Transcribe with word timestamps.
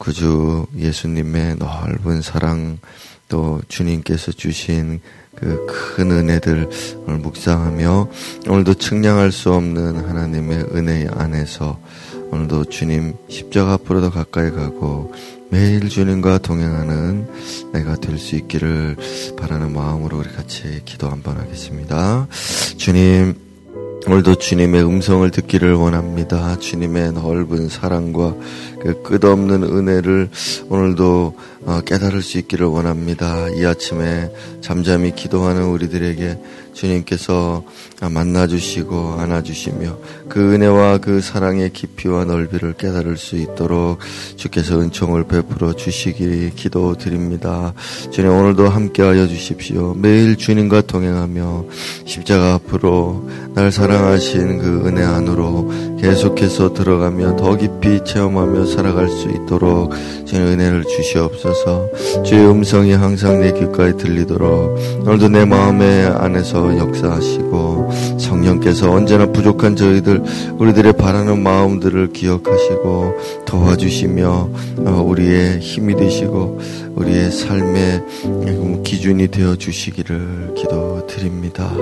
구주 0.00 0.66
예수님의 0.78 1.56
넓은 1.56 2.22
사랑 2.22 2.78
또 3.28 3.60
주님께서 3.68 4.32
주신 4.32 5.00
그 5.36 5.66
큰 5.94 6.10
은혜들 6.10 6.68
오늘 7.06 7.18
묵상하며 7.18 8.08
오늘도 8.48 8.74
측량할 8.74 9.32
수 9.32 9.52
없는 9.52 9.96
하나님의 9.96 10.68
은혜 10.74 11.06
안에서 11.12 11.78
오늘도 12.30 12.64
주님 12.64 13.14
십자가 13.28 13.74
앞으로도 13.74 14.10
가까이 14.10 14.50
가고 14.50 15.12
매일 15.50 15.88
주님과 15.90 16.38
동행하는 16.38 17.28
내가 17.72 17.96
될 17.96 18.16
수 18.18 18.36
있기를 18.36 18.96
바라는 19.38 19.72
마음으로 19.74 20.18
우리 20.18 20.28
같이 20.30 20.80
기도 20.86 21.08
한번 21.08 21.36
하겠습니다. 21.36 22.26
주님 22.78 23.34
오늘도 24.06 24.36
주님의 24.36 24.82
음성을 24.82 25.30
듣기를 25.30 25.74
원합니다. 25.74 26.58
주님의 26.58 27.12
넓은 27.12 27.68
사랑과 27.68 28.34
그 28.80 29.02
끝없는 29.02 29.62
은혜를 29.62 30.30
오늘도 30.70 31.34
어, 31.59 31.59
깨달을 31.84 32.22
수 32.22 32.38
있기를 32.38 32.66
원합니다. 32.66 33.48
이 33.50 33.64
아침에 33.64 34.30
잠잠히 34.60 35.14
기도하는 35.14 35.64
우리들에게 35.64 36.38
주님께서 36.72 37.64
만나주시고 38.00 39.16
안아주시며 39.18 39.98
그 40.28 40.54
은혜와 40.54 40.98
그 40.98 41.20
사랑의 41.20 41.72
깊이와 41.72 42.24
넓이를 42.24 42.74
깨달을 42.74 43.16
수 43.16 43.36
있도록 43.36 43.98
주께서 44.36 44.80
은총을 44.80 45.24
베풀어 45.24 45.74
주시기 45.74 46.52
기도드립니다. 46.54 47.74
주님 48.10 48.30
오늘도 48.30 48.68
함께하여 48.68 49.26
주십시오. 49.26 49.94
매일 49.94 50.36
주님과 50.36 50.82
동행하며 50.82 51.64
십자가 52.06 52.54
앞으로 52.54 53.28
날 53.54 53.70
사랑하신 53.70 54.58
그 54.58 54.86
은혜 54.86 55.02
안으로 55.02 55.70
계속해서 56.00 56.72
들어가며 56.72 57.36
더 57.36 57.56
깊이 57.56 58.02
체험하며 58.04 58.64
살아갈 58.64 59.08
수 59.08 59.28
있도록 59.28 59.92
주님 60.24 60.46
은혜를 60.46 60.84
주시옵소서. 60.84 61.90
주의 62.24 62.46
음성이 62.48 62.92
항상 62.92 63.40
내 63.40 63.52
귓가에 63.52 63.96
들리도록 63.96 64.78
오늘도 65.02 65.28
내 65.28 65.44
마음의 65.44 66.06
안에서 66.06 66.78
역사하시고 66.78 67.90
성령께서 68.18 68.90
언제나 68.90 69.26
부족한 69.26 69.76
저희들 69.76 70.22
우리들의 70.58 70.94
바라는 70.94 71.42
마음들을 71.42 72.12
기억하시고 72.12 73.14
도와주시며 73.44 74.48
어, 74.78 75.04
우리의 75.06 75.60
힘이 75.60 75.96
되시고 75.96 76.60
우리의 76.96 77.30
삶의 77.30 78.82
기준이 78.84 79.28
되어 79.28 79.56
주시기를 79.56 80.54
기도드립니다. 80.56 81.72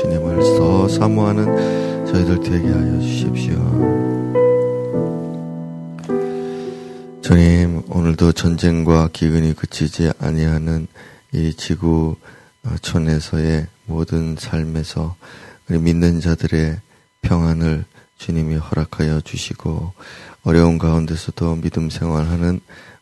주님을 0.00 0.38
더 0.58 0.88
사모하는 0.88 2.06
저희들 2.06 2.40
되게 2.40 2.68
하여 2.68 3.00
주십시오. 3.00 3.56
주님, 7.22 7.82
오늘도 7.90 8.32
전쟁과 8.32 9.10
기근이 9.12 9.54
그치지 9.54 10.12
아니하는 10.18 10.86
이 11.32 11.52
지구촌에서의 12.62 13.66
모든 13.86 14.36
삶에서 14.38 15.16
우리 15.68 15.78
믿는 15.78 16.20
자들의 16.20 16.78
평안을 17.22 17.84
주님이 18.16 18.56
허락하여 18.56 19.20
주시고 19.20 19.92
어려운 20.42 20.78
가운데서도 20.78 21.56
믿음 21.56 21.90
생활하는 21.90 22.60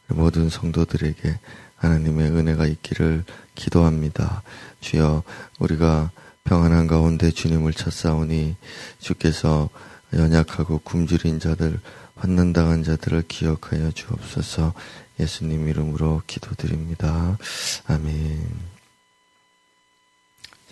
모든 0.09 0.49
성도들에게 0.49 1.39
하나님의 1.77 2.31
은혜가 2.31 2.67
있기를 2.67 3.25
기도합니다. 3.55 4.43
주여 4.81 5.23
우리가 5.59 6.11
평안한 6.45 6.87
가운데 6.87 7.31
주님을 7.31 7.73
찾사오니 7.73 8.57
주께서 8.99 9.69
연약하고 10.13 10.79
굶주린 10.79 11.41
자들 11.41 11.81
환난당한 12.15 12.83
자들을 12.85 13.25
기억하여 13.29 13.91
주옵소서 13.91 14.73
예수님 15.19 15.69
이름으로 15.69 16.23
기도드립니다. 16.27 17.39
아멘. 17.87 18.77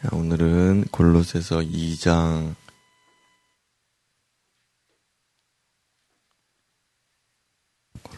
자, 0.01 0.09
오늘은 0.13 0.87
골로새서 0.91 1.61
2장 1.61 2.55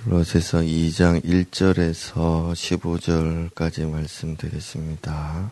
로새서 0.09 0.61
2장 0.61 1.21
1절에서 1.25 2.53
15절까지 2.53 3.91
말씀드리겠습니다. 3.91 5.51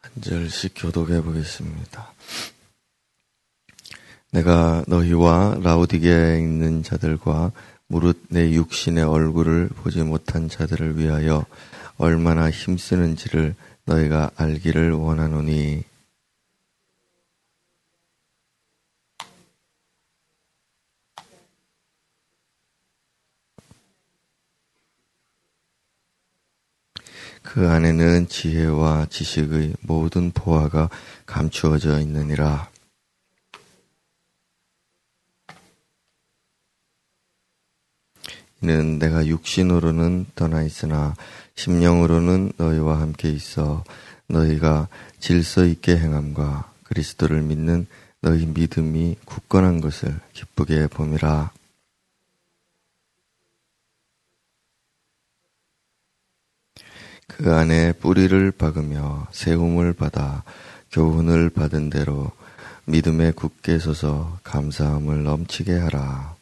한 0.00 0.12
절씩 0.20 0.72
교독해 0.74 1.20
보겠습니다. 1.20 2.12
내가 4.32 4.82
너희와 4.88 5.60
라우디게에 5.62 6.40
있는 6.40 6.82
자들과 6.82 7.52
무릇 7.86 8.24
내 8.28 8.50
육신의 8.50 9.04
얼굴을 9.04 9.68
보지 9.68 10.02
못한 10.02 10.48
자들을 10.48 10.98
위하여 10.98 11.46
얼마나 11.98 12.50
힘쓰는지를 12.50 13.54
너희가 13.84 14.32
알기를 14.34 14.90
원하노니 14.90 15.84
그 27.48 27.66
안에는 27.66 28.28
지혜와 28.28 29.06
지식의 29.08 29.76
모든 29.80 30.32
보화가 30.32 30.90
감추어져 31.24 31.98
있느니라. 32.00 32.68
이는 38.60 38.98
내가 38.98 39.26
육신으로는 39.26 40.26
떠나 40.34 40.62
있으나 40.62 41.14
심령으로는 41.54 42.52
너희와 42.58 43.00
함께 43.00 43.30
있어 43.30 43.82
너희가 44.26 44.88
질서 45.18 45.64
있게 45.64 45.96
행함과 45.96 46.70
그리스도를 46.82 47.40
믿는 47.40 47.86
너희 48.20 48.44
믿음이 48.44 49.16
굳건한 49.24 49.80
것을 49.80 50.20
기쁘게 50.34 50.88
봄이라. 50.88 51.50
그 57.28 57.54
안에 57.54 57.92
뿌리를 57.92 58.50
박으며 58.52 59.28
세움을 59.30 59.92
받아 59.92 60.42
교훈을 60.90 61.50
받은 61.50 61.90
대로 61.90 62.32
믿음에 62.86 63.32
굳게 63.32 63.78
서서 63.78 64.38
감사함을 64.42 65.22
넘치게 65.22 65.76
하라. 65.76 66.36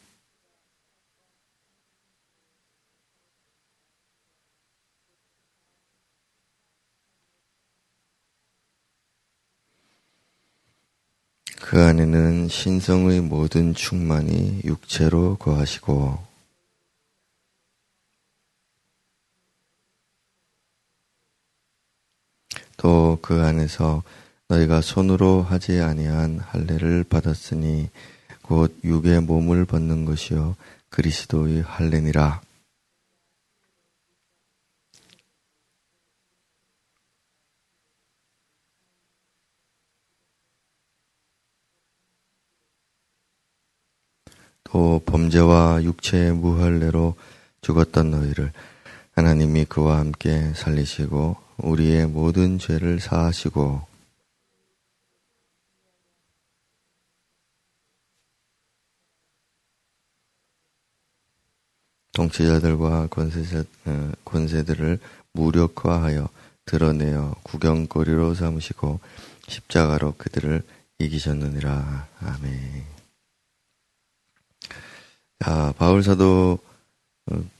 그 11.61 11.83
안에는 11.83 12.47
신성의 12.49 13.23
모든 13.23 13.75
충만이 13.75 14.61
육체로 14.65 15.37
거하시고 15.37 16.26
또 22.87 23.19
그 23.21 23.43
안에서 23.43 24.05
너희가 24.47 24.81
손으로 24.81 25.43
하지 25.43 25.81
아니한 25.81 26.39
할례를 26.39 27.03
받았으니 27.03 27.91
곧 28.43 28.79
육의 28.85 29.23
몸을 29.23 29.65
벗는 29.65 30.05
것이요 30.05 30.55
그리스도의 30.91 31.63
할례니라. 31.63 32.43
또 44.63 45.03
범죄와 45.05 45.83
육체의 45.83 46.35
무할례로 46.35 47.17
죽었던 47.63 48.13
너희를 48.13 48.53
하나님이 49.17 49.65
그와 49.65 49.99
함께 49.99 50.53
살리시고 50.53 51.37
우리의 51.57 52.07
모든 52.07 52.59
죄를 52.59 53.01
사하시고 53.01 53.81
통치자들과 62.13 63.09
권세자, 63.09 63.65
어, 63.87 64.13
권세들을 64.25 64.99
무력화하여 65.33 66.29
드러내어 66.67 67.37
구경거리로 67.43 68.35
삼으시고 68.35 69.01
십자가로 69.49 70.15
그들을 70.19 70.63
이기셨느니라. 70.99 72.09
아멘. 72.21 72.85
자, 75.41 75.75
바울 75.79 76.03
사도 76.03 76.59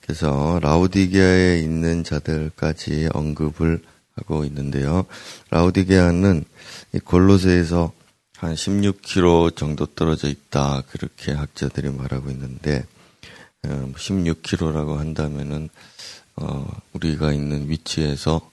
께서 0.01 0.61
라우디게아에 0.63 1.59
있는 1.59 2.05
자들까지 2.05 3.09
언급을 3.13 3.83
하고 4.15 4.45
있는데요. 4.45 5.07
라우디게아는 5.51 6.45
골로새에서 7.05 7.93
한 8.37 8.55
16km 8.55 9.57
정도 9.57 9.87
떨어져 9.87 10.29
있다. 10.29 10.83
그렇게 10.91 11.33
학자들이 11.33 11.91
말하고 11.91 12.31
있는데, 12.31 12.85
16km라고 13.63 14.91
어, 14.91 14.99
한다면은, 14.99 15.69
어, 16.37 16.67
우리가 16.93 17.33
있는 17.33 17.69
위치에서, 17.69 18.51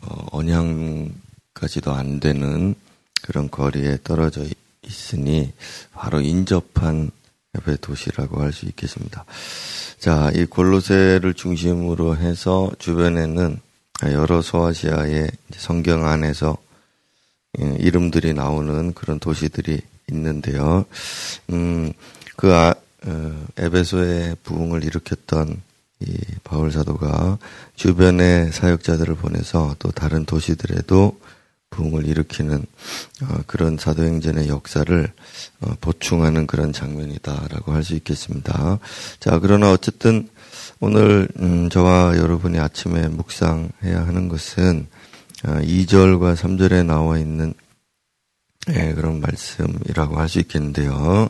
어, 0.00 0.26
언양까지도 0.32 1.92
안 1.92 2.20
되는 2.20 2.74
그런 3.22 3.50
거리에 3.50 3.98
떨어져 4.02 4.44
있으니, 4.82 5.52
바로 5.92 6.20
인접한 6.20 7.10
옆에 7.54 7.76
도시라고 7.76 8.40
할 8.40 8.52
수 8.52 8.66
있겠습니다. 8.66 9.24
자, 10.02 10.32
이 10.34 10.46
골로새를 10.46 11.34
중심으로 11.34 12.16
해서 12.16 12.72
주변에는 12.80 13.60
여러 14.10 14.42
소아시아의 14.42 15.30
성경 15.52 16.08
안에서 16.08 16.56
예, 17.60 17.76
이름들이 17.78 18.34
나오는 18.34 18.94
그런 18.94 19.20
도시들이 19.20 19.80
있는데요. 20.10 20.86
음, 21.52 21.92
그 22.34 22.52
아, 22.52 22.74
어, 23.06 23.46
에베소의 23.56 24.38
부흥을 24.42 24.82
일으켰던 24.82 25.62
이 26.00 26.18
바울 26.42 26.72
사도가 26.72 27.38
주변의 27.76 28.50
사역자들을 28.50 29.14
보내서 29.14 29.76
또 29.78 29.92
다른 29.92 30.24
도시들에도 30.24 31.16
부흥을 31.72 32.06
일으키는 32.06 32.64
어, 33.22 33.38
그런 33.48 33.76
사도행전의 33.76 34.48
역사를 34.48 35.12
어, 35.60 35.74
보충하는 35.80 36.46
그런 36.46 36.72
장면이다라고 36.72 37.72
할 37.72 37.82
수 37.82 37.94
있겠습니다. 37.94 38.78
자, 39.18 39.40
그러나 39.40 39.72
어쨌든 39.72 40.28
오늘 40.78 41.26
음, 41.40 41.68
저와 41.68 42.16
여러분이 42.16 42.60
아침에 42.60 43.08
묵상해야 43.08 44.06
하는 44.06 44.28
것은 44.28 44.86
2절과 45.42 46.22
아, 46.24 46.34
3절에 46.34 46.86
나와 46.86 47.18
있는 47.18 47.52
예, 48.70 48.92
그런 48.94 49.20
말씀이라고 49.20 50.20
할 50.20 50.28
수 50.28 50.38
있겠는데요. 50.38 51.28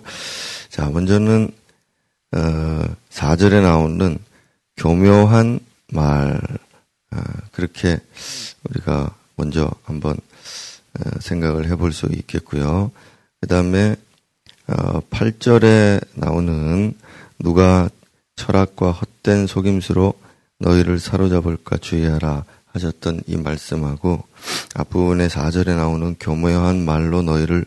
자, 0.69 0.91
먼저는 0.91 1.50
어, 2.33 2.83
4절에 3.11 3.62
나오는 3.62 4.19
교묘한 4.77 5.61
말 5.93 6.41
아, 7.11 7.23
그렇게 7.53 7.99
우리가 8.69 9.15
먼저 9.37 9.70
한번 9.84 10.17
어, 10.99 11.20
생각을 11.20 11.69
해볼 11.70 11.93
수 11.93 12.06
있겠고요. 12.06 12.90
그 13.40 13.46
다음에 13.46 13.96
어, 14.69 15.00
8절에 15.11 16.00
나오는 16.14 16.94
누가 17.38 17.88
철학과 18.37 18.93
헛된 18.93 19.46
속임수로 19.46 20.14
너희를 20.58 20.99
사로잡을까 20.99 21.79
주의하라 21.79 22.44
하셨던 22.67 23.23
이 23.26 23.37
말씀하고 23.37 24.23
앞부분의 24.75 25.29
4절에 25.29 25.76
나오는 25.76 26.17
교묘한 26.19 26.84
말로 26.84 27.23
너희를 27.23 27.64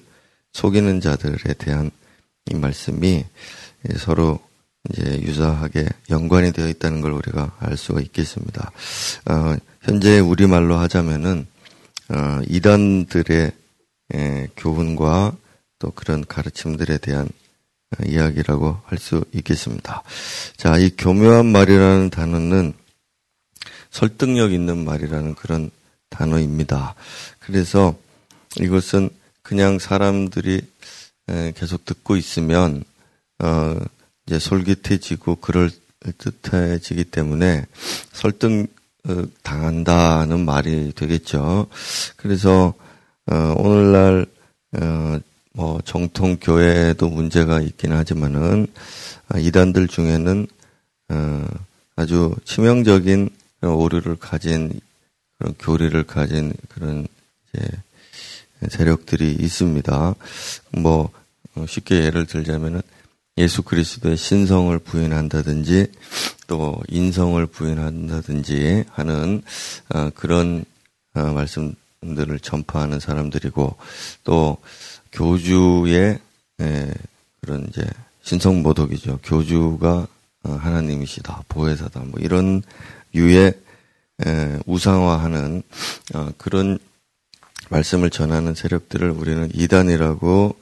속이는 0.54 1.02
자들에 1.02 1.54
대한 1.58 1.92
이 2.50 2.56
말씀이 2.56 3.26
서로 3.98 4.40
이제 4.90 5.22
유사하게 5.22 5.88
연관이 6.10 6.52
되어 6.52 6.68
있다는 6.68 7.02
걸 7.02 7.12
우리가 7.12 7.56
알 7.60 7.76
수가 7.76 8.02
있겠습니다. 8.02 8.72
어, 9.26 9.56
현재 9.82 10.20
우리말로 10.20 10.78
하자면은 10.78 11.48
어, 12.10 12.42
이단들의 12.48 13.52
예, 14.14 14.48
교훈과 14.56 15.36
또 15.80 15.92
그런 15.92 16.26
가르침들에 16.26 16.98
대한 17.00 17.26
어, 17.28 18.06
이야기라고 18.06 18.80
할 18.86 18.98
수 19.00 19.24
있겠습니다. 19.34 20.04
자, 20.58 20.78
이 20.78 20.92
교묘한 20.98 21.46
말이라는 21.48 22.10
단어는 22.10 22.74
설득력 23.90 24.52
있는 24.52 24.84
말이라는 24.84 25.36
그런 25.36 25.72
단어입니다. 26.10 26.96
그래서 27.40 27.98
이것은 28.60 29.10
그냥 29.42 29.80
사람들이 29.80 30.62
계속 31.56 31.86
듣고 31.86 32.16
있으면 32.18 32.84
어 33.40 33.76
이제 34.26 34.40
솔깃해지고 34.40 35.38
그럴 35.38 35.72
듯해지기 36.18 37.06
때문에 37.06 37.66
설득 38.12 38.52
어, 38.52 38.66
당한다는 39.44 40.46
말이 40.46 40.92
되겠죠. 40.94 41.68
그래서 42.18 42.74
어 43.28 43.56
오늘날 43.58 44.26
어 44.78 45.20
뭐 45.56 45.80
정통 45.86 46.38
교회도 46.42 47.10
문제가 47.10 47.62
있긴 47.62 47.94
하지만은 47.94 48.68
아, 49.30 49.40
이단들 49.40 49.88
중에는 49.88 50.48
어 51.10 51.46
아주 51.96 52.36
치명적인 52.44 53.30
오류를 53.62 54.18
가진 54.18 54.82
그런 55.38 55.56
교리를 55.58 56.04
가진 56.04 56.54
그런 56.68 57.08
이제 57.54 57.68
세력들이 58.70 59.32
있습니다. 59.32 60.16
뭐 60.74 61.10
어, 61.56 61.66
쉽게 61.66 62.04
예를 62.04 62.26
들자면은 62.26 62.82
예수 63.38 63.64
그리스도의 63.64 64.16
신성을 64.16 64.78
부인한다든지 64.80 65.92
또 66.48 66.82
인성을 66.88 67.46
부인한다든지 67.48 68.86
하는 68.92 69.42
어, 69.94 70.10
그런 70.12 70.64
어, 71.14 71.22
말씀들을 71.22 72.40
전파하는 72.40 73.00
사람들이고 73.00 73.76
또 74.24 74.58
교주의 75.12 76.20
그런 77.42 77.68
이제 77.70 77.86
신성 78.22 78.62
모독이죠. 78.62 79.20
교주가 79.24 80.08
하나님이시다, 80.44 81.44
보혜사다, 81.50 82.02
뭐 82.02 82.20
이런 82.20 82.62
유의 83.14 83.54
우상화하는 84.66 85.64
어, 86.14 86.30
그런 86.38 86.80
말씀을 87.70 88.10
전하는 88.10 88.56
세력들을 88.56 89.10
우리는 89.10 89.50
이단이라고 89.54 90.56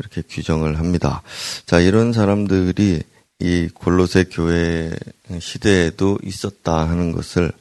그렇게 0.00 0.22
규정을 0.26 0.78
합니다. 0.78 1.22
자, 1.66 1.78
이런 1.78 2.14
사람들이 2.14 3.02
이 3.38 3.68
골로새 3.74 4.24
교회 4.30 4.90
시대에도 5.38 6.18
있었다 6.22 6.88
하는 6.88 7.12
것을 7.12 7.52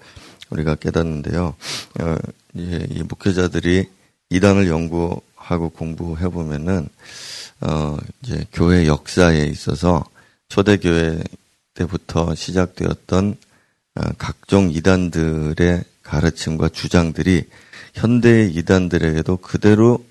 우리가 0.50 0.76
깨닫는데요. 0.76 1.56
어, 2.00 2.16
이 2.54 3.04
목회자들이 3.08 3.88
이단을 4.30 4.70
연구하고 4.70 5.70
공부해 5.70 6.30
보면은 6.30 6.88
어, 7.62 7.98
이제 8.24 8.46
교회 8.54 8.88
역사에 8.88 9.44
있어서 9.46 10.06
초대교회 10.48 11.22
때부터 11.74 12.36
시작되었던 12.36 13.36
어, 13.96 14.02
각종 14.18 14.72
이단들의 14.72 15.84
가르침과 16.04 16.70
주장들이 16.70 17.44
현대 17.94 18.46
이단들에게도 18.46 19.38
그대로 19.38 20.06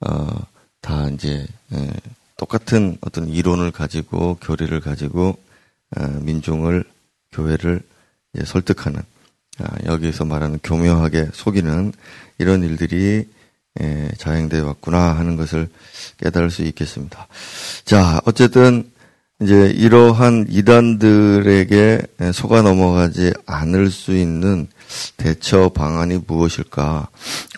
어, 0.00 0.49
다 0.80 1.08
이제 1.10 1.46
예, 1.72 1.90
똑같은 2.36 2.96
어떤 3.00 3.28
이론을 3.28 3.70
가지고 3.70 4.38
교리를 4.40 4.78
가지고 4.80 5.38
어, 5.96 6.06
민중을 6.22 6.84
교회를 7.32 7.82
설득하는 8.44 9.02
아, 9.58 9.76
여기서 9.84 10.24
말하는 10.24 10.58
교묘하게 10.62 11.28
속이는 11.32 11.92
이런 12.38 12.62
일들이 12.62 13.28
예, 13.80 14.10
자행되어 14.18 14.66
왔구나 14.66 15.16
하는 15.16 15.36
것을 15.36 15.68
깨달을 16.18 16.50
수 16.50 16.62
있겠습니다. 16.62 17.28
자, 17.84 18.20
어쨌든 18.24 18.90
이제 19.42 19.70
이러한 19.70 20.46
이단들에게 20.50 22.02
속아 22.34 22.62
넘어가지 22.62 23.32
않을 23.46 23.90
수 23.90 24.14
있는 24.14 24.66
대처 25.16 25.70
방안이 25.70 26.20
무엇일까? 26.26 27.08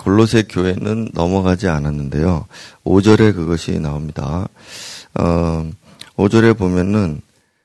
골로새 0.03 0.45
교회는 0.49 1.11
넘어가지 1.15 1.69
않았는데요. 1.69 2.47
5절에 2.85 3.35
그것이 3.35 3.79
나옵니다. 3.79 4.49
어, 5.15 5.71
5절에 6.17 6.59
보면은 6.59 7.21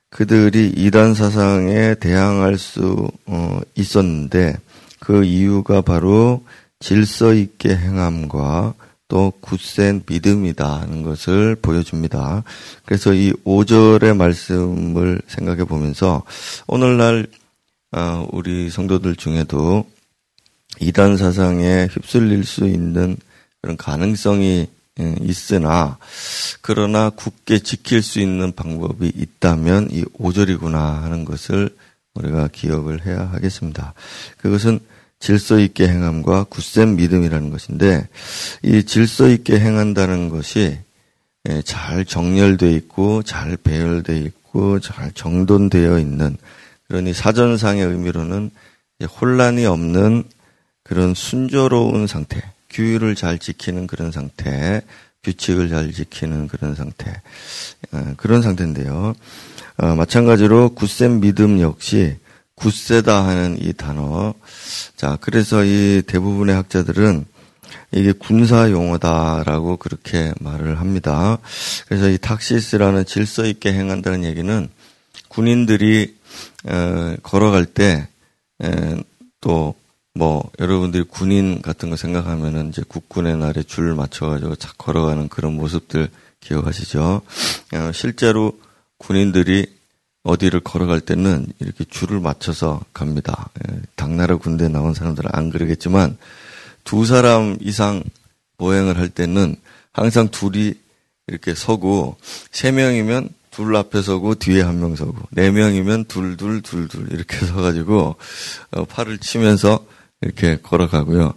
그들이 0.09 0.73
이단 0.75 1.15
사상에 1.15 1.95
대항할 1.95 2.57
수 2.57 3.09
어, 3.25 3.59
있었는데 3.75 4.55
그 4.99 5.23
이유가 5.23 5.81
바로 5.81 6.43
질서 6.79 7.33
있게 7.33 7.75
행함과 7.75 8.75
또 9.07 9.33
굳센 9.41 10.03
믿음이다 10.07 10.81
하는 10.81 11.01
것을 11.01 11.55
보여줍니다. 11.55 12.43
그래서 12.85 13.13
이 13.13 13.33
5절의 13.45 14.15
말씀을 14.15 15.21
생각해 15.27 15.63
보면서 15.63 16.23
오늘날 16.67 17.25
어, 17.93 18.27
우리 18.31 18.69
성도들 18.69 19.15
중에도 19.15 19.85
이단 20.79 21.17
사상에 21.17 21.87
휩쓸릴 21.91 22.43
수 22.43 22.65
있는 22.65 23.17
그런 23.61 23.77
가능성이 23.77 24.67
예, 24.99 25.15
있으나 25.21 25.97
그러나 26.61 27.11
굳게 27.11 27.59
지킬 27.59 28.01
수 28.01 28.19
있는 28.19 28.51
방법이 28.51 29.11
있다면 29.15 29.89
이 29.91 30.03
5절이구나 30.19 31.01
하는 31.01 31.23
것을 31.23 31.69
우리가 32.15 32.49
기억을 32.51 33.05
해야 33.05 33.29
하겠습니다. 33.31 33.93
그것은 34.37 34.79
질서 35.19 35.59
있게 35.59 35.87
행함과 35.87 36.45
굳센 36.45 36.95
믿음이라는 36.95 37.49
것인데 37.51 38.07
이 38.63 38.83
질서 38.83 39.29
있게 39.29 39.59
행한다는 39.59 40.29
것이 40.29 40.79
예, 41.49 41.61
잘 41.61 42.03
정렬되어 42.03 42.69
있고 42.71 43.23
잘 43.23 43.55
배열되어 43.57 44.15
있고 44.15 44.79
잘 44.79 45.11
정돈되어 45.11 45.99
있는 45.99 46.37
그러니 46.87 47.13
사전상의 47.13 47.85
의미로는 47.85 48.49
혼란이 49.21 49.65
없는 49.65 50.23
그런 50.87 51.13
순조로운 51.13 52.07
상태, 52.07 52.41
규율을 52.69 53.15
잘 53.15 53.39
지키는 53.39 53.87
그런 53.87 54.11
상태, 54.11 54.81
규칙을 55.23 55.69
잘 55.69 55.91
지키는 55.91 56.47
그런 56.47 56.75
상태. 56.75 57.21
어, 57.91 58.13
그런 58.17 58.41
상태인데요. 58.41 59.13
어, 59.77 59.95
마찬가지로 59.95 60.69
굳센 60.69 61.19
믿음 61.19 61.59
역시 61.59 62.17
굳세다 62.55 63.25
하는 63.25 63.57
이 63.59 63.73
단어. 63.73 64.33
자, 64.95 65.17
그래서 65.21 65.63
이 65.63 66.01
대부분의 66.07 66.55
학자들은 66.55 67.25
이게 67.91 68.11
군사 68.11 68.71
용어다라고 68.71 69.77
그렇게 69.77 70.33
말을 70.39 70.79
합니다. 70.79 71.37
그래서 71.87 72.09
이 72.09 72.17
탁시스라는 72.17 73.05
질서 73.05 73.45
있게 73.45 73.73
행한다는 73.73 74.23
얘기는 74.23 74.69
군인들이 75.29 76.15
어, 76.65 77.15
걸어갈 77.23 77.65
때 77.65 78.07
또 79.41 79.75
뭐 80.17 80.49
여러분들이 80.59 81.03
군인 81.03 81.61
같은 81.61 81.89
거 81.89 81.95
생각하면은 81.95 82.69
이제 82.69 82.81
국군의 82.87 83.37
날에 83.37 83.63
줄 83.63 83.93
맞춰가지고 83.93 84.55
착 84.55 84.77
걸어가는 84.77 85.29
그런 85.29 85.53
모습들 85.53 86.09
기억하시죠? 86.39 87.21
어, 87.73 87.91
실제로 87.93 88.59
군인들이 88.97 89.67
어디를 90.23 90.59
걸어갈 90.59 90.99
때는 91.01 91.47
이렇게 91.59 91.85
줄을 91.85 92.19
맞춰서 92.19 92.81
갑니다. 92.93 93.49
예, 93.69 93.79
당나라 93.95 94.35
군대 94.35 94.67
나온 94.67 94.93
사람들은 94.93 95.29
안 95.33 95.49
그러겠지만 95.49 96.17
두 96.83 97.05
사람 97.05 97.57
이상 97.61 98.03
보행을 98.57 98.97
할 98.97 99.09
때는 99.09 99.55
항상 99.93 100.29
둘이 100.29 100.73
이렇게 101.27 101.53
서고 101.53 102.17
세 102.51 102.71
명이면 102.71 103.29
둘 103.51 103.75
앞에 103.75 104.01
서고 104.01 104.35
뒤에 104.35 104.61
한 104.61 104.79
명 104.79 104.95
서고 104.95 105.15
네 105.31 105.51
명이면 105.51 106.05
둘 106.05 106.37
둘 106.37 106.61
둘 106.61 106.87
둘 106.87 107.11
이렇게 107.11 107.37
서가지고 107.45 108.15
어, 108.71 108.85
팔을 108.85 109.19
치면서 109.19 109.85
이렇게 110.21 110.57
걸어가고요. 110.57 111.33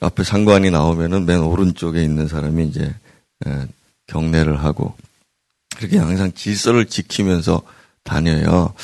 앞에 0.00 0.24
상관이 0.24 0.70
나오면은 0.70 1.26
맨 1.26 1.40
오른쪽에 1.40 2.02
있는 2.02 2.28
사람이 2.28 2.66
이제 2.68 2.94
예, 3.46 3.66
경례를 4.06 4.62
하고 4.62 4.94
그렇게 5.76 5.98
항상 5.98 6.32
질서를 6.32 6.86
지키면서 6.86 7.62
다녀요. 8.04 8.74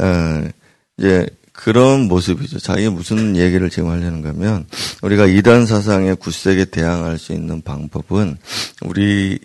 에, 0.00 0.52
이제 0.98 1.26
그런 1.52 2.08
모습이죠. 2.08 2.58
자, 2.58 2.76
이게 2.78 2.88
무슨 2.88 3.36
얘기를 3.36 3.68
지금 3.70 3.90
하려는 3.90 4.22
거면 4.22 4.66
우리가 5.02 5.26
이단 5.26 5.66
사상에 5.66 6.14
굳세게 6.14 6.66
대항할 6.66 7.18
수 7.18 7.32
있는 7.32 7.60
방법은 7.62 8.38
우리 8.82 9.38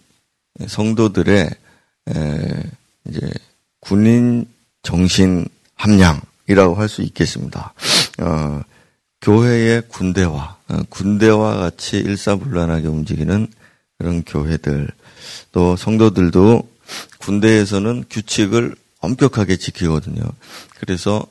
성도들의 0.65 1.49
에, 2.09 2.63
이제 3.09 3.19
군인 3.81 4.45
정신 4.81 5.45
함량이라고 5.75 6.75
할 6.75 6.87
수 6.87 7.01
있겠습니다. 7.01 7.73
어, 8.19 8.61
교회의 9.21 9.83
군대와 9.87 10.57
어, 10.69 10.83
군대와 10.89 11.57
같이 11.57 11.97
일사불란하게 11.97 12.87
움직이는 12.87 13.47
그런 13.97 14.23
교회들 14.23 14.87
또 15.51 15.75
성도들도 15.75 16.69
군대에서는 17.19 18.05
규칙을 18.09 18.75
엄격하게 18.99 19.57
지키거든요. 19.57 20.21
그래서 20.79 21.25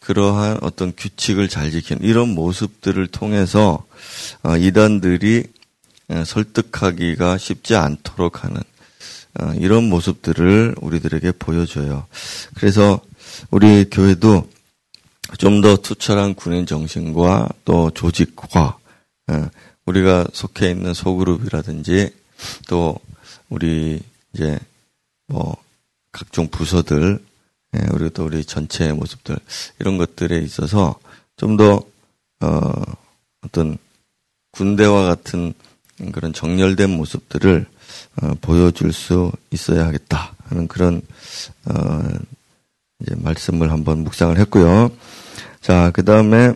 그러한 0.00 0.58
어떤 0.62 0.92
규칙을 0.96 1.48
잘 1.48 1.70
지키는 1.70 2.02
이런 2.02 2.28
모습들을 2.30 3.06
통해서 3.08 3.84
어, 4.42 4.56
이단들이 4.56 5.44
설득하기가 6.24 7.38
쉽지 7.38 7.76
않도록 7.76 8.44
하는 8.44 8.60
어, 9.38 9.52
이런 9.56 9.84
모습들을 9.84 10.74
우리들에게 10.80 11.32
보여줘요. 11.32 12.06
그래서 12.54 13.00
우리 13.50 13.88
교회도 13.88 14.48
좀 15.38 15.60
더 15.60 15.76
투철한 15.76 16.34
군인 16.34 16.66
정신과 16.66 17.48
또 17.64 17.90
조직과 17.90 18.78
어, 19.28 19.50
우리가 19.86 20.26
속해 20.32 20.70
있는 20.70 20.94
소그룹이라든지 20.94 22.12
또 22.68 22.98
우리 23.48 24.00
이제 24.32 24.58
뭐 25.26 25.56
각종 26.12 26.48
부서들 26.48 27.22
예, 27.76 27.78
그리고 27.90 28.08
또 28.10 28.24
우리 28.24 28.44
전체의 28.44 28.94
모습들 28.94 29.36
이런 29.78 29.98
것들에 29.98 30.38
있어서 30.38 30.98
좀더 31.36 31.82
어, 32.40 32.72
어떤 33.42 33.78
군대와 34.52 35.06
같은 35.06 35.54
그런 36.12 36.32
정렬된 36.32 36.90
모습들을 36.90 37.66
어, 38.22 38.34
보여줄 38.40 38.92
수 38.92 39.30
있어야 39.50 39.86
하겠다 39.86 40.34
하는 40.44 40.66
그런 40.66 41.02
어, 41.66 42.02
이제 43.00 43.14
말씀을 43.16 43.70
한번 43.70 44.04
묵상을 44.04 44.38
했고요. 44.38 44.90
자, 45.60 45.90
그 45.92 46.04
다음에 46.04 46.52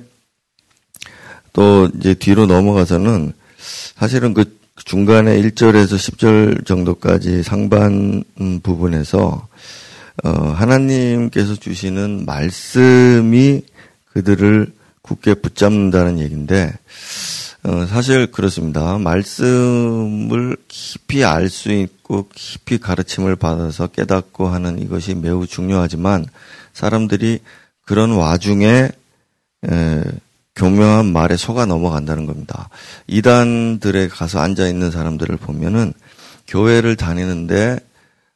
또 1.53 1.89
이제 1.97 2.15
뒤로 2.15 2.47
넘어가서는 2.47 3.33
사실은 3.97 4.35
그 4.35 4.59
중간에 4.77 5.41
1절에서 5.41 5.95
10절 5.97 6.67
정도까지 6.67 7.43
상반 7.43 8.25
부분에서 8.63 9.47
어, 10.25 10.31
하나님께서 10.31 11.55
주시는 11.57 12.25
말씀이 12.25 13.63
그들을 14.13 14.73
굳게 15.03 15.35
붙잡는다는 15.35 16.19
얘기인데 16.19 16.73
어, 17.63 17.87
사실 17.87 18.27
그렇습니다. 18.31 18.99
말씀을 18.99 20.57
깊이 20.69 21.25
알 21.25 21.49
수 21.49 21.73
있고 21.73 22.29
깊이 22.35 22.79
가르침을 22.79 23.37
받아서 23.37 23.87
깨닫고 23.87 24.49
하는 24.49 24.81
이것이 24.81 25.15
매우 25.15 25.47
중요하지만 25.47 26.27
사람들이 26.73 27.41
그런 27.85 28.13
와중에 28.13 28.91
에, 29.69 30.03
교묘한 30.55 31.07
말에 31.13 31.37
속아 31.37 31.67
넘어간다는 31.67 32.27
겁니다. 32.27 32.69
이단들에 33.07 34.09
가서 34.09 34.39
앉아 34.41 34.69
있는 34.69 34.91
사람들을 34.91 35.37
보면은 35.37 35.93
교회를 36.47 36.97
다니는데 36.97 37.79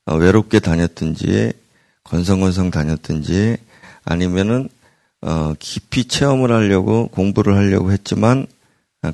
어, 0.06 0.16
외롭게 0.16 0.58
다녔든지 0.58 1.52
건성건성 2.04 2.70
다녔든지 2.70 3.56
아니면은 4.04 4.68
어 5.20 5.54
깊이 5.58 6.06
체험을 6.06 6.52
하려고 6.52 7.08
공부를 7.08 7.56
하려고 7.56 7.92
했지만 7.92 8.46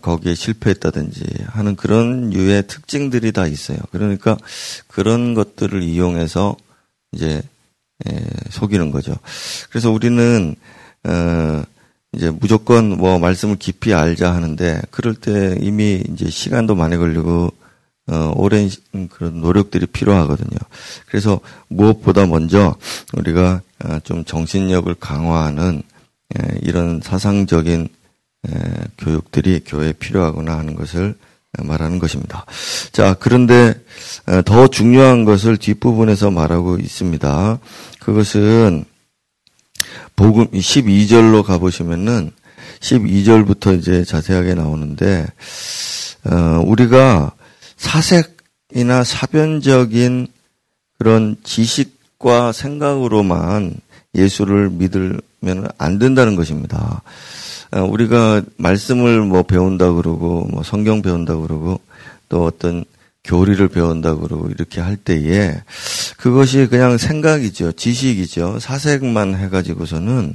거기에 0.00 0.34
실패했다든지 0.34 1.24
하는 1.46 1.76
그런 1.76 2.32
유의 2.32 2.66
특징들이 2.66 3.32
다 3.32 3.46
있어요. 3.46 3.78
그러니까 3.90 4.36
그런 4.86 5.34
것들을 5.34 5.82
이용해서 5.82 6.56
이제 7.12 7.42
속이는 8.50 8.90
거죠. 8.90 9.14
그래서 9.70 9.90
우리는 9.90 10.54
어 11.04 11.62
이제 12.14 12.30
무조건 12.30 12.96
뭐 12.96 13.18
말씀을 13.18 13.56
깊이 13.56 13.92
알자 13.92 14.34
하는데 14.34 14.80
그럴 14.90 15.14
때 15.14 15.56
이미 15.60 16.02
이제 16.12 16.30
시간도 16.30 16.74
많이 16.74 16.96
걸리고 16.96 17.52
어, 18.06 18.32
오랜 18.36 18.68
그런 19.10 19.40
노력들이 19.40 19.86
필요하거든요. 19.86 20.58
그래서 21.06 21.40
무엇보다 21.68 22.26
먼저 22.26 22.76
우리가 23.14 23.62
어, 23.84 23.98
좀 24.00 24.24
정신력을 24.24 24.94
강화하는 24.96 25.82
에, 26.36 26.58
이런 26.62 27.00
사상적인 27.02 27.88
에, 28.46 28.50
교육들이 28.98 29.62
교회에 29.64 29.92
필요하구나 29.94 30.58
하는 30.58 30.74
것을 30.74 31.16
말하는 31.62 31.98
것입니다. 31.98 32.44
자, 32.92 33.14
그런데 33.18 33.74
어, 34.26 34.42
더 34.44 34.68
중요한 34.68 35.24
것을 35.24 35.56
뒷부분에서 35.56 36.30
말하고 36.30 36.78
있습니다. 36.78 37.58
그것은 38.00 38.84
복음 40.16 40.46
12절로 40.50 41.42
가보시면은 41.42 42.30
12절부터 42.80 43.78
이제 43.78 44.04
자세하게 44.04 44.54
나오는데 44.54 45.26
어, 46.24 46.62
우리가 46.64 47.32
사색이나 47.76 49.04
사변적인 49.04 50.28
그런 50.98 51.36
지식과 51.42 52.52
생각으로만 52.52 53.74
예수를 54.14 54.70
믿으면 54.70 55.68
안 55.76 55.98
된다는 55.98 56.36
것입니다. 56.36 57.02
어, 57.74 57.82
우리가 57.82 58.42
말씀을 58.56 59.22
뭐 59.22 59.42
배운다 59.42 59.92
그러고 59.94 60.46
뭐 60.50 60.62
성경 60.62 61.02
배운다 61.02 61.36
그러고 61.36 61.80
또 62.28 62.44
어떤 62.44 62.84
교리를 63.24 63.66
배운다 63.68 64.14
그러고 64.16 64.48
이렇게 64.48 64.80
할 64.80 64.96
때에 64.96 65.60
그것이 66.16 66.68
그냥 66.70 66.98
생각이죠. 66.98 67.72
지식이죠. 67.72 68.60
사색만 68.60 69.34
해가지고서는 69.34 70.34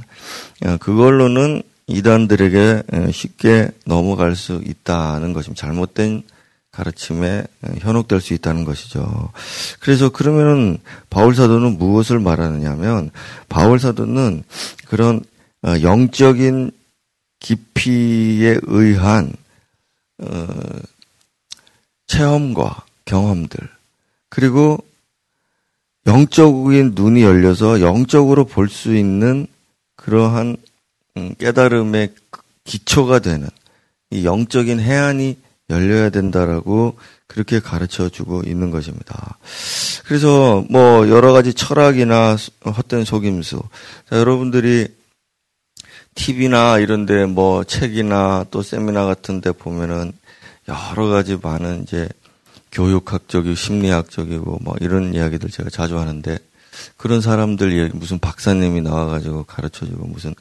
어, 0.66 0.76
그걸로는 0.78 1.62
이단들에게 1.86 2.82
어, 2.92 3.10
쉽게 3.10 3.70
넘어갈 3.86 4.36
수 4.36 4.60
있다는 4.62 5.32
것입니다. 5.32 5.66
잘못된 5.66 6.22
가르침에 6.72 7.44
어, 7.62 7.68
현혹될 7.78 8.20
수 8.20 8.34
있다는 8.34 8.66
것이죠. 8.66 9.30
그래서 9.80 10.10
그러면은 10.10 10.76
바울 11.08 11.34
사도는 11.34 11.78
무엇을 11.78 12.20
말하느냐면 12.20 13.10
바울 13.48 13.78
사도는 13.78 14.42
그런 14.86 15.22
영적인 15.62 16.72
깊이에 17.40 18.58
의한 18.62 19.32
체험과 22.06 22.84
경험들, 23.04 23.58
그리고 24.28 24.78
영적인 26.06 26.92
눈이 26.94 27.22
열려서 27.22 27.80
영적으로 27.80 28.44
볼 28.44 28.68
수 28.68 28.94
있는 28.96 29.46
그러한 29.96 30.56
음, 31.16 31.34
깨달음의 31.38 32.14
기초가 32.64 33.18
되는 33.18 33.48
이 34.10 34.24
영적인 34.24 34.80
해안이 34.80 35.36
열려야 35.68 36.10
된다라고 36.10 36.96
그렇게 37.26 37.60
가르쳐 37.60 38.08
주고 38.08 38.42
있는 38.44 38.70
것입니다. 38.70 39.38
그래서 40.04 40.64
뭐 40.68 41.08
여러 41.08 41.32
가지 41.32 41.54
철학이나 41.54 42.36
헛된 42.64 43.04
속임수. 43.04 43.62
자, 44.08 44.16
여러분들이 44.16 44.88
TV나 46.14 46.78
이런데 46.78 47.26
뭐 47.26 47.64
책이나 47.64 48.46
또 48.50 48.62
세미나 48.62 49.06
같은데 49.06 49.52
보면은 49.52 50.12
여러 50.68 51.08
가지 51.08 51.38
많은 51.40 51.82
이제 51.82 52.08
교육학적이고 52.72 53.54
심리학적이고 53.54 54.58
뭐 54.62 54.74
이런 54.80 55.14
이야기들 55.14 55.50
제가 55.50 55.70
자주 55.70 55.98
하는데 55.98 56.38
그런 56.96 57.20
사람들 57.20 57.90
무슨 57.94 58.18
박사님이 58.18 58.80
나와가지고 58.80 59.44
가르쳐주고 59.44 60.06
무슨 60.06 60.34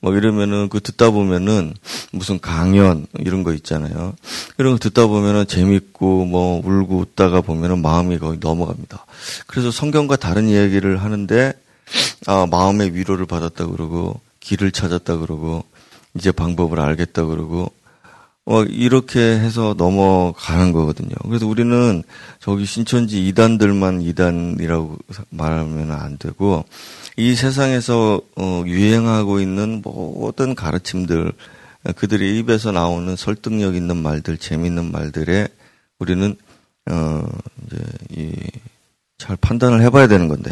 뭐 0.00 0.14
이러면은 0.14 0.68
그 0.68 0.80
듣다 0.80 1.10
보면은 1.10 1.72
무슨 2.12 2.38
강연 2.38 3.06
이런 3.18 3.42
거 3.42 3.54
있잖아요. 3.54 4.12
이런 4.58 4.72
거 4.72 4.78
듣다 4.78 5.06
보면은 5.06 5.46
재밌고 5.46 6.26
뭐 6.26 6.60
울고 6.62 6.98
웃다가 6.98 7.40
보면은 7.40 7.80
마음이 7.80 8.18
거의 8.18 8.38
넘어갑니다. 8.38 9.06
그래서 9.46 9.70
성경과 9.70 10.16
다른 10.16 10.46
이야기를 10.48 11.02
하는데 11.02 11.54
아 12.26 12.46
마음의 12.50 12.94
위로를 12.94 13.24
받았다 13.24 13.66
그러고 13.66 14.20
길을 14.44 14.70
찾았다 14.70 15.16
그러고 15.16 15.64
이제 16.14 16.30
방법을 16.30 16.78
알겠다 16.78 17.24
그러고 17.24 17.72
어, 18.46 18.62
이렇게 18.62 19.20
해서 19.20 19.74
넘어가는 19.76 20.72
거거든요. 20.72 21.14
그래서 21.22 21.46
우리는 21.46 22.02
저기 22.40 22.66
신천지 22.66 23.26
이단들만 23.26 24.02
이단이라고 24.02 24.98
말하면 25.30 25.92
안 25.92 26.18
되고, 26.18 26.64
이 27.16 27.34
세상에서 27.34 28.20
어, 28.36 28.62
유행하고 28.66 29.40
있는 29.40 29.80
모든 29.82 30.54
가르침들, 30.54 31.32
그들의 31.96 32.38
입에서 32.38 32.70
나오는 32.70 33.16
설득력 33.16 33.76
있는 33.76 33.96
말들, 33.96 34.36
재밌는 34.36 34.92
말들에 34.92 35.48
우리는 35.98 36.36
어, 36.90 37.26
이제 37.66 37.78
이, 38.10 38.32
잘 39.24 39.36
판단을 39.36 39.80
해봐야 39.82 40.06
되는 40.06 40.28
건데 40.28 40.50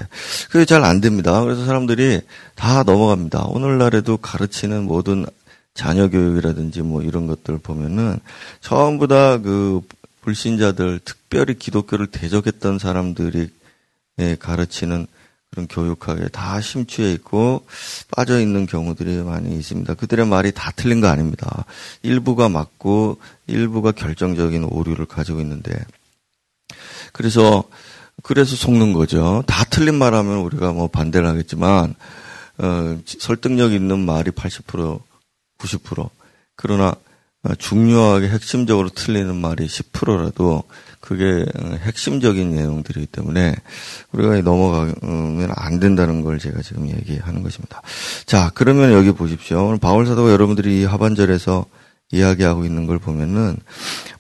그게 0.51 0.65
잘 0.65 0.83
안 0.83 1.01
됩니다. 1.01 1.43
그래서 1.43 1.67
사람들이 1.67 2.23
다 2.55 2.83
넘어갑니다. 2.83 3.45
오늘날에도 3.45 4.17
가르치는 4.17 4.85
모든 4.85 5.27
자녀 5.75 6.09
교육이라든지 6.09 6.81
뭐 6.83 7.03
이런 7.03 7.27
것들 7.27 7.59
보면은 7.59 8.19
전부 8.61 9.07
다 9.07 9.39
그 9.43 9.83
불신자들 10.23 11.01
특별히 11.05 11.55
기독교를 11.59 12.07
대적했던 12.07 12.79
사람들이 12.79 13.49
예, 14.21 14.37
가르치는 14.37 15.07
그런 15.51 15.67
교육학에 15.67 16.29
다 16.29 16.61
심취해 16.61 17.13
있고 17.13 17.67
빠져 18.15 18.41
있는 18.41 18.67
경우들이 18.67 19.17
많이 19.23 19.55
있습니다. 19.59 19.95
그들의 19.95 20.27
말이 20.27 20.53
다 20.53 20.73
틀린 20.77 21.01
거 21.01 21.09
아닙니다. 21.09 21.65
일부가 22.03 22.49
맞고 22.49 23.19
일부가 23.49 23.93
결정적인 23.93 24.65
오류를 24.65 25.05
가지고 25.07 25.41
있는데 25.41 25.73
그래서 27.13 27.65
그래서 28.23 28.57
속는 28.57 28.93
거죠. 28.93 29.43
다 29.47 29.65
틀린 29.65 29.97
말하면 29.97 30.39
우리가 30.39 30.73
뭐 30.73 30.89
반대를 30.89 31.27
하겠지만 31.27 31.95
어, 32.59 32.99
설득력 33.05 33.73
있는 33.73 34.01
말이 34.01 34.31
80% 34.31 35.01
90% 35.59 36.09
그러나 36.57 36.95
중요하게 37.59 38.29
핵심적으로 38.29 38.89
틀리는 38.89 39.35
말이 39.35 39.67
10%라도 39.67 40.63
그게 41.01 41.45
핵심적인 41.81 42.55
내용들이기 42.55 43.07
때문에 43.07 43.57
우리가 44.13 44.41
넘어가면 44.43 45.53
안 45.57 45.81
된다는 45.81 46.23
걸 46.23 46.39
제가 46.39 46.63
지금 46.63 46.89
얘기하는 46.89 47.43
것입니다. 47.43 47.83
자, 48.27 48.53
그러면 48.55 48.93
여기 48.93 49.11
보십시오. 49.11 49.67
오늘 49.67 49.79
바울 49.79 50.07
사도가 50.07 50.31
여러분들이 50.31 50.85
하반절에서 50.85 51.67
이야기하고 52.13 52.65
있는 52.65 52.87
걸 52.87 52.99
보면은 52.99 53.57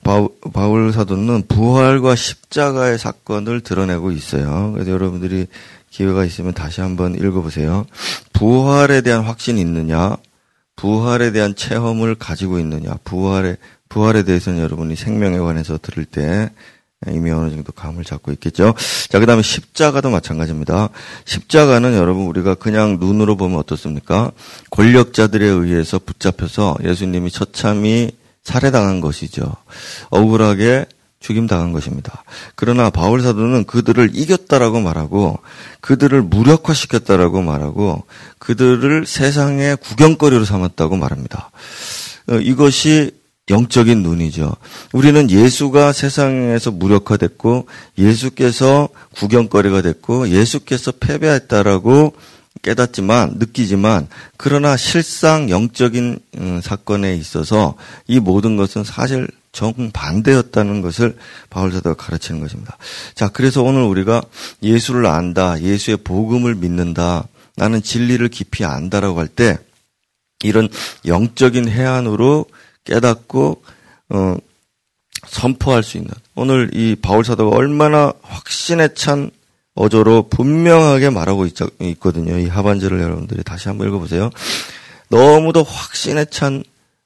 바울 0.02 0.92
사도는 0.92 1.44
부활과 1.46 2.16
십자가의 2.16 2.98
사건을 2.98 3.60
드러내고 3.60 4.10
있어요. 4.10 4.72
그래서 4.72 4.90
여러분들이 4.90 5.46
기회가 5.90 6.24
있으면 6.24 6.54
다시 6.54 6.80
한번 6.80 7.14
읽어보세요. 7.14 7.86
부활에 8.32 9.02
대한 9.02 9.22
확신이 9.22 9.60
있느냐? 9.60 10.16
부활에 10.74 11.30
대한 11.30 11.54
체험을 11.54 12.14
가지고 12.14 12.58
있느냐, 12.58 12.96
부활에, 13.04 13.56
부활에 13.88 14.24
대해서는 14.24 14.58
여러분이 14.60 14.96
생명에 14.96 15.38
관해서 15.38 15.78
들을 15.80 16.04
때 16.04 16.50
이미 17.08 17.30
어느 17.30 17.50
정도 17.50 17.72
감을 17.72 18.04
잡고 18.04 18.32
있겠죠. 18.32 18.74
자, 19.08 19.18
그 19.18 19.26
다음에 19.26 19.42
십자가도 19.42 20.10
마찬가지입니다. 20.10 20.90
십자가는 21.24 21.94
여러분 21.94 22.26
우리가 22.26 22.54
그냥 22.54 22.98
눈으로 23.00 23.36
보면 23.36 23.58
어떻습니까? 23.58 24.30
권력자들에 24.70 25.44
의해서 25.44 25.98
붙잡혀서 25.98 26.78
예수님이 26.84 27.30
처참히 27.30 28.12
살해당한 28.44 29.00
것이죠. 29.00 29.54
억울하게 30.10 30.86
죽임당한 31.20 31.72
것입니다. 31.72 32.24
그러나 32.56 32.90
바울 32.90 33.22
사도는 33.22 33.64
그들을 33.64 34.10
이겼다라고 34.12 34.80
말하고 34.80 35.38
그들을 35.80 36.20
무력화시켰다라고 36.22 37.42
말하고 37.42 38.04
그들을 38.38 39.06
세상의 39.06 39.76
구경거리로 39.76 40.44
삼았다고 40.44 40.96
말합니다. 40.96 41.50
어, 42.28 42.34
이것이 42.34 43.21
영적인 43.52 44.02
눈이죠. 44.02 44.52
우리는 44.92 45.30
예수가 45.30 45.92
세상에서 45.92 46.70
무력화됐고 46.72 47.66
예수께서 47.98 48.88
구경거리가 49.14 49.82
됐고 49.82 50.30
예수께서 50.30 50.92
패배했다라고 50.92 52.14
깨닫지만 52.62 53.34
느끼지만 53.38 54.08
그러나 54.36 54.76
실상 54.76 55.50
영적인 55.50 56.18
음, 56.38 56.60
사건에 56.62 57.14
있어서 57.16 57.74
이 58.06 58.20
모든 58.20 58.56
것은 58.56 58.84
사실 58.84 59.28
정반대였다는 59.52 60.80
것을 60.80 61.16
바울사도가 61.50 61.94
가르치는 61.94 62.40
것입니다. 62.40 62.78
자, 63.14 63.28
그래서 63.28 63.62
오늘 63.62 63.82
우리가 63.82 64.22
예수를 64.62 65.06
안다, 65.06 65.60
예수의 65.60 65.98
복음을 65.98 66.54
믿는다, 66.54 67.28
나는 67.56 67.82
진리를 67.82 68.26
깊이 68.28 68.64
안다라고 68.64 69.18
할 69.18 69.28
때 69.28 69.58
이런 70.42 70.68
영적인 71.06 71.68
해안으로 71.68 72.46
깨닫고 72.84 73.62
어, 74.10 74.36
선포할 75.26 75.82
수 75.82 75.96
있는 75.96 76.10
오늘 76.34 76.70
이 76.74 76.96
바울 76.96 77.24
사도가 77.24 77.56
얼마나 77.56 78.12
확신에 78.22 78.94
찬 78.94 79.30
어조로 79.74 80.28
분명하게 80.28 81.10
말하고 81.10 81.46
있, 81.46 81.54
있거든요. 81.80 82.38
이 82.38 82.46
하반절을 82.46 83.00
여러분들이 83.00 83.42
다시 83.42 83.68
한번 83.68 83.88
읽어보세요. 83.88 84.30
너무도 85.08 85.62
확신에 85.62 86.24
찬 86.26 86.62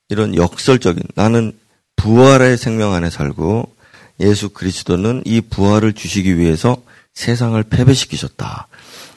이런 0.08 0.34
역설적인 0.34 1.02
나는 1.14 1.52
부활의 1.96 2.56
생명 2.56 2.92
안에 2.92 3.10
살고 3.10 3.74
예수 4.20 4.50
그리스도는 4.50 5.22
이 5.24 5.40
부활을 5.40 5.92
주시기 5.92 6.38
위해서 6.38 6.76
세상을 7.14 7.60
패배시키셨다 7.64 8.68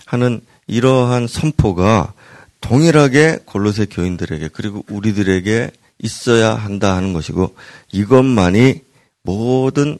하는 0.05 0.41
이러한 0.67 1.27
선포가 1.27 2.13
동일하게 2.61 3.39
골로새 3.45 3.87
교인들에게 3.89 4.49
그리고 4.53 4.83
우리들에게 4.89 5.71
있어야 5.99 6.55
한다 6.55 6.95
하는 6.95 7.13
것이고 7.13 7.55
이것만이 7.91 8.81
모든 9.23 9.97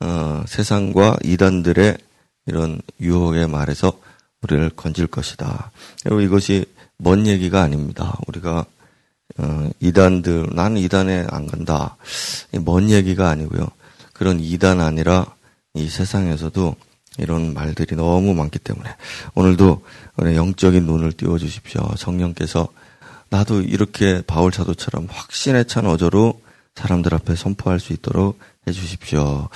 어, 0.00 0.42
세상과 0.46 1.18
이단들의 1.22 1.96
이런 2.46 2.80
유혹의 3.00 3.48
말에서 3.48 3.92
우리를 4.42 4.70
건질 4.70 5.06
것이다. 5.06 5.70
그리고 6.02 6.20
이것이 6.20 6.64
먼 6.98 7.26
얘기가 7.26 7.62
아닙니다. 7.62 8.18
우리가 8.26 8.64
어, 9.38 9.70
이단들 9.80 10.48
나는 10.52 10.78
이단에 10.78 11.26
안 11.30 11.46
간다. 11.46 11.96
먼 12.64 12.90
얘기가 12.90 13.28
아니고요. 13.30 13.68
그런 14.12 14.40
이단 14.40 14.80
아니라 14.80 15.26
이 15.74 15.88
세상에서도 15.88 16.76
이런 17.18 17.54
말들이 17.54 17.94
너무 17.96 18.34
많기 18.34 18.58
때문에 18.58 18.88
오늘도 19.34 19.82
영적인 20.22 20.84
눈을 20.84 21.12
띄워 21.12 21.38
주십시오. 21.38 21.88
성령께서 21.96 22.68
나도 23.32 23.62
이렇게 23.62 24.22
바울 24.26 24.52
사도처럼 24.52 25.08
확신에 25.10 25.64
찬 25.64 25.86
어조로 25.86 26.42
사람들 26.74 27.14
앞에 27.14 27.34
선포할 27.34 27.80
수 27.80 27.94
있도록 27.94 28.38
해 28.68 28.72
주십시오. 28.72 29.48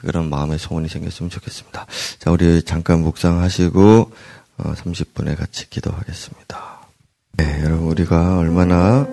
그런 0.00 0.30
마음의 0.30 0.58
소원이 0.58 0.88
생겼으면 0.88 1.28
좋겠습니다. 1.28 1.86
자, 2.18 2.30
우리 2.30 2.62
잠깐 2.62 3.02
묵상하시고 3.02 4.10
30분에 4.56 5.32
어, 5.32 5.36
같이 5.36 5.68
기도하겠습니다. 5.68 6.88
네, 7.34 7.60
여러분 7.64 7.88
우리가 7.88 8.38
얼마나 8.38 9.06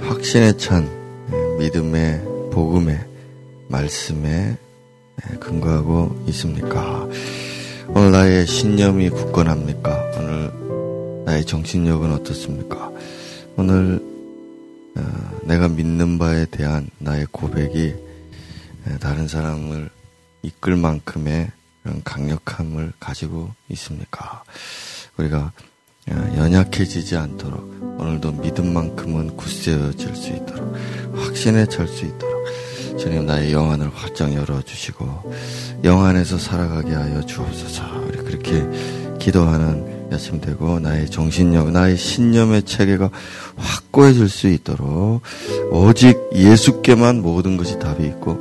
확신에 0.00 0.58
찬 0.58 0.86
예, 1.32 1.64
믿음의 1.64 2.50
복음의 2.52 3.00
말씀에 3.68 4.58
예, 5.30 5.36
근거하고 5.38 6.26
있습니까? 6.28 7.08
오늘 7.88 8.12
나의 8.12 8.46
신념이 8.46 9.08
굳건합니까? 9.08 10.10
오늘 10.18 11.24
나의 11.24 11.46
정신력은 11.46 12.12
어떻습니까? 12.12 12.90
오늘 13.60 14.00
어, 14.96 15.40
내가 15.42 15.68
믿는 15.68 16.16
바에 16.16 16.46
대한 16.46 16.88
나의 16.96 17.26
고백이 17.30 17.94
예, 18.88 18.98
다른 19.00 19.28
사람을 19.28 19.90
이끌 20.40 20.76
만큼의 20.76 21.50
강력함을 22.02 22.94
가지고 22.98 23.50
있습니까? 23.68 24.44
우리가 25.18 25.52
어, 26.10 26.34
연약해지지 26.38 27.18
않도록 27.18 28.00
오늘도 28.00 28.32
믿음만큼은 28.32 29.36
굳세어질 29.36 30.16
수 30.16 30.30
있도록 30.30 30.74
확신에 31.16 31.66
찰 31.66 31.86
수 31.86 32.06
있도록 32.06 32.46
주님 32.98 33.26
나의 33.26 33.52
영안을 33.52 33.94
활짝 33.94 34.32
열어주시고 34.32 35.34
영안에서 35.84 36.38
살아가게 36.38 36.94
하여 36.94 37.20
주옵소서 37.26 38.04
우리 38.06 38.16
그렇게 38.24 38.66
기도하는 39.18 39.99
아침 40.12 40.40
되고 40.40 40.80
나의 40.80 41.10
정신력, 41.10 41.70
나의 41.70 41.96
신념의 41.96 42.64
체계가 42.64 43.10
확고해질 43.56 44.28
수 44.28 44.48
있도록 44.48 45.22
오직 45.70 46.18
예수께만 46.34 47.22
모든 47.22 47.56
것이 47.56 47.78
답이 47.78 48.04
있고 48.06 48.38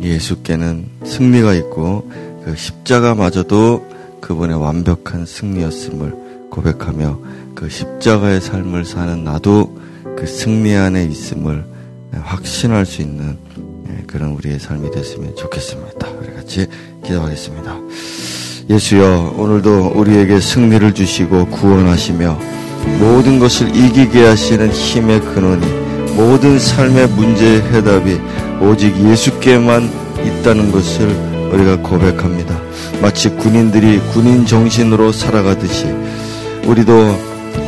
예수께는 0.00 0.88
승리가 1.04 1.54
있고 1.54 2.10
그 2.44 2.54
십자가마저도 2.56 3.86
그분의 4.20 4.60
완벽한 4.60 5.26
승리였음을 5.26 6.48
고백하며 6.50 7.20
그 7.54 7.68
십자가의 7.68 8.40
삶을 8.40 8.84
사는 8.84 9.24
나도 9.24 9.78
그 10.16 10.26
승리 10.26 10.74
안에 10.74 11.04
있음을 11.04 11.64
확신할 12.12 12.86
수 12.86 13.02
있는 13.02 13.38
예, 13.88 14.02
그런 14.06 14.30
우리의 14.30 14.58
삶이 14.58 14.90
됐으면 14.90 15.36
좋겠습니다. 15.36 16.08
우리 16.20 16.32
같이 16.34 16.66
기도하겠습니다. 17.04 17.76
예수여, 18.70 19.34
오늘도 19.38 19.92
우리에게 19.94 20.40
승리를 20.40 20.92
주시고 20.92 21.46
구원하시며 21.46 22.38
모든 22.98 23.38
것을 23.38 23.74
이기게 23.74 24.26
하시는 24.26 24.70
힘의 24.70 25.20
근원이 25.20 25.66
모든 26.14 26.58
삶의 26.58 27.08
문제의 27.08 27.62
해답이 27.62 28.20
오직 28.60 28.94
예수께만 28.98 29.90
있다는 30.22 30.70
것을 30.70 31.08
우리가 31.50 31.78
고백합니다. 31.78 32.60
마치 33.00 33.30
군인들이 33.30 34.00
군인 34.12 34.44
정신으로 34.44 35.12
살아가듯이 35.12 35.86
우리도 36.66 37.18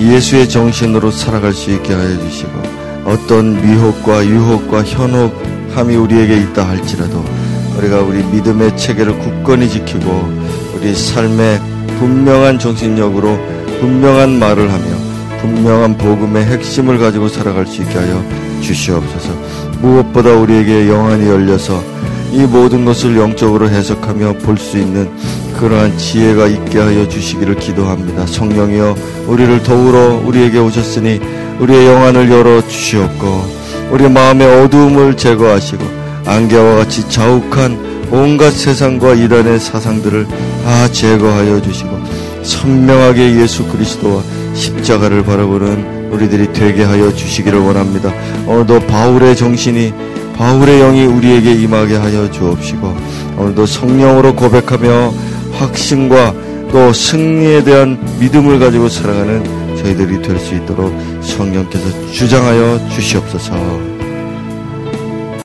예수의 0.02 0.50
정신으로 0.50 1.10
살아갈 1.10 1.54
수 1.54 1.70
있게 1.70 1.94
하여 1.94 2.18
주시고 2.18 2.50
어떤 3.06 3.54
미혹과 3.62 4.26
유혹과 4.26 4.84
현혹함이 4.84 5.96
우리에게 5.96 6.36
있다 6.42 6.68
할지라도 6.68 7.24
우리가 7.78 8.02
우리 8.02 8.22
믿음의 8.22 8.76
체계를 8.76 9.18
굳건히 9.18 9.66
지키고 9.70 10.60
우리 10.80 10.94
삶의 10.94 11.60
분명한 11.98 12.58
정신력으로 12.58 13.38
분명한 13.80 14.38
말을 14.38 14.72
하며 14.72 14.84
분명한 15.40 15.98
복음의 15.98 16.44
핵심을 16.46 16.98
가지고 16.98 17.28
살아갈 17.28 17.66
수 17.66 17.82
있게 17.82 17.98
하여 17.98 18.22
주시옵소서. 18.62 19.32
무엇보다 19.80 20.30
우리에게 20.32 20.88
영안이 20.88 21.28
열려서 21.28 21.82
이 22.32 22.38
모든 22.44 22.84
것을 22.84 23.16
영적으로 23.16 23.68
해석하며 23.68 24.34
볼 24.38 24.56
수 24.56 24.78
있는 24.78 25.10
그러한 25.58 25.98
지혜가 25.98 26.46
있게 26.46 26.78
하여 26.78 27.06
주시기를 27.08 27.56
기도합니다. 27.56 28.26
성령이여 28.26 28.96
우리를 29.26 29.62
더불어 29.62 30.22
우리에게 30.24 30.58
오셨으니 30.58 31.20
우리의 31.58 31.86
영안을 31.88 32.30
열어 32.30 32.66
주시옵고 32.66 33.60
우리 33.90 34.08
마음의 34.08 34.62
어두움을 34.64 35.16
제거하시고 35.16 35.84
안개와 36.24 36.76
같이 36.76 37.06
자욱한 37.08 37.89
온갖 38.10 38.50
세상과 38.50 39.14
이단의 39.14 39.60
사상들을 39.60 40.26
다 40.64 40.88
제거하여 40.88 41.60
주시고 41.62 41.90
선명하게 42.42 43.40
예수 43.40 43.64
그리스도와 43.66 44.22
십자가를 44.54 45.24
바라보는 45.24 46.10
우리들이 46.10 46.52
되게 46.52 46.82
하여 46.82 47.12
주시기를 47.12 47.58
원합니다. 47.60 48.12
오늘도 48.46 48.80
바울의 48.86 49.36
정신이 49.36 49.92
바울의 50.36 50.80
영이 50.80 51.04
우리에게 51.06 51.52
임하게 51.52 51.96
하여 51.96 52.30
주옵시고 52.30 52.96
오늘도 53.36 53.66
성령으로 53.66 54.34
고백하며 54.34 55.12
확신과 55.52 56.34
또 56.72 56.92
승리에 56.92 57.64
대한 57.64 57.98
믿음을 58.18 58.58
가지고 58.58 58.88
살아가는 58.88 59.76
저희들이 59.76 60.22
될 60.22 60.38
수 60.38 60.54
있도록 60.54 60.92
성령께서 61.22 62.12
주장하여 62.12 62.88
주시옵소서. 62.90 63.89